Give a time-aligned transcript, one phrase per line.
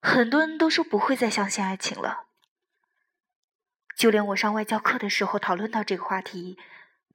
[0.00, 2.26] 很多人都说不会再相信爱情了，
[3.96, 6.58] 就连我上外教课的时候讨论到这个话题，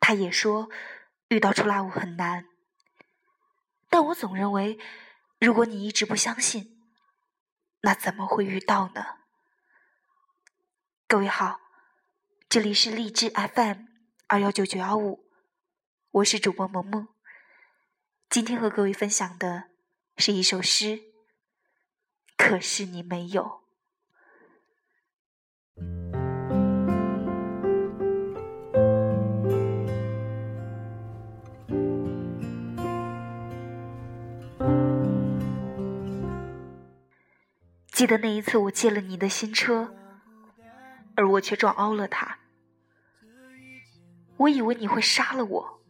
[0.00, 0.70] 他也说
[1.28, 2.46] 遇到出来物很难。
[3.90, 4.78] 但我总认为，
[5.38, 6.80] 如果你一直不相信，
[7.82, 9.04] 那怎么会遇到呢？
[11.06, 11.60] 各位好，
[12.48, 13.84] 这里是荔枝 FM
[14.26, 15.28] 二幺九九幺五，
[16.12, 17.08] 我是主播萌萌。
[18.30, 19.64] 今天和各位分享的
[20.16, 21.09] 是一首诗。
[22.42, 23.60] 可是你没有。
[37.92, 39.94] 记得那一次，我借了你的新车，
[41.14, 42.38] 而我却撞凹了它。
[44.38, 45.82] 我以为你会杀了我，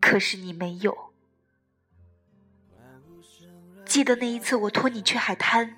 [0.00, 1.03] 可是你没有。
[3.86, 5.76] 记得那一次，我拖你去海滩，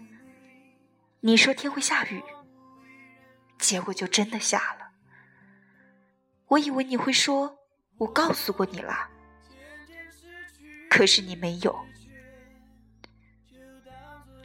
[1.21, 2.23] 你说天会下雨，
[3.59, 4.87] 结果就真的下了。
[6.49, 7.59] 我以为你会说，
[7.99, 9.09] 我告诉过你了，
[10.89, 11.77] 可是你没有。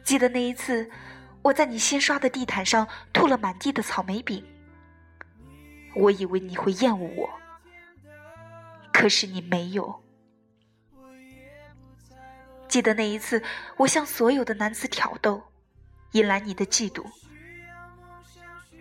[0.04, 0.90] 记得那一次，
[1.42, 4.44] 我在你新刷的地毯上吐了满地的草莓饼，
[5.94, 7.30] 我以为你会厌恶我，
[8.92, 10.02] 可是你没有。
[12.72, 13.42] 记得那一次，
[13.76, 15.42] 我向所有的男子挑逗，
[16.12, 17.04] 引来你的嫉妒，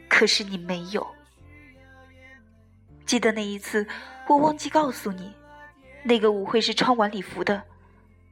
[0.07, 1.05] 可是你没有。
[3.05, 3.85] 记得那一次，
[4.29, 5.35] 我忘记告诉你，
[6.03, 7.61] 那个舞会是穿晚礼服的，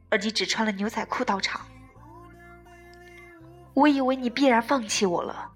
[0.07, 1.67] 而你只穿了牛仔裤到场。
[3.73, 5.51] 我以为你必然放弃我了，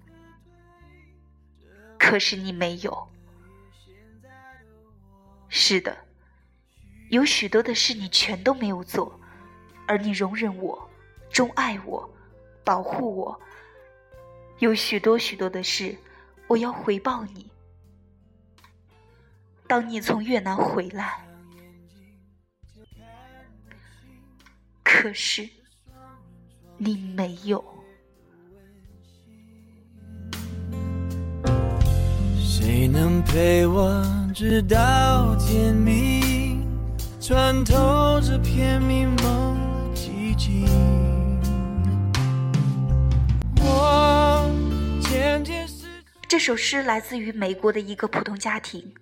[1.98, 3.08] 可是你没有。
[5.48, 5.96] 是的，
[7.08, 9.18] 有许多的事你全都没有做。
[9.86, 10.88] 而你容忍我，
[11.30, 12.08] 钟爱我，
[12.64, 13.40] 保护我，
[14.58, 15.96] 有许多许多的事，
[16.46, 17.50] 我要回报你。
[19.66, 21.26] 当你从越南回来，
[24.82, 25.48] 可是
[26.76, 27.64] 你没有。
[32.38, 34.02] 谁能陪我
[34.34, 36.66] 直到天明，
[37.20, 39.63] 穿透这片迷蒙？
[46.28, 48.92] 这首诗来自于美国的一个普通家庭，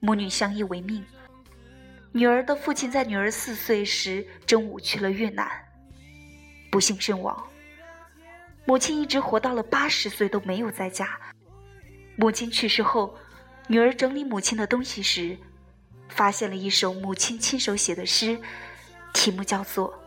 [0.00, 1.04] 母女相依为命。
[2.12, 5.46] 女儿的父亲在女儿四岁时中午去了越南，
[6.70, 7.40] 不幸身亡。
[8.64, 11.20] 母亲一直活到了八十岁都没有再嫁。
[12.16, 13.14] 母亲去世后，
[13.68, 15.36] 女儿整理母亲的东西时，
[16.08, 18.40] 发现了一首母亲亲手写的诗，
[19.12, 20.02] 题目叫做。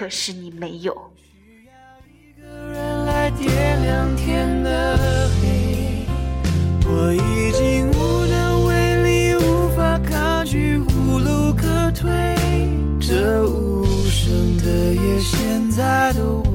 [0.00, 0.96] 可是你没有。
[6.86, 12.08] 我已经无能为力，无法抗拒，无路可退。
[12.98, 16.49] 这无声的夜，现在的我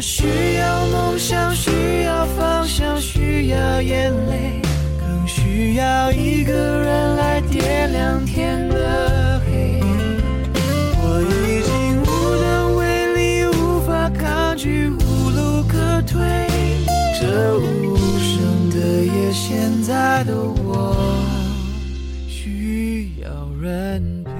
[0.00, 4.62] 需要梦想，需要方向，需要眼泪，
[4.98, 9.78] 更需要一个人来点亮天的黑。
[11.02, 12.06] 我已经无
[12.40, 16.18] 能为力，无法抗拒，无路可退。
[17.20, 20.96] 这无声的夜，现在的我
[22.26, 23.28] 需要
[23.60, 24.39] 人陪。